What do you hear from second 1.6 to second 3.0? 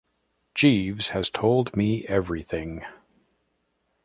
me everything.